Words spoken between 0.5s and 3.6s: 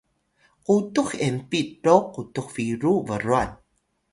qutux enpit ro qutux biru brwan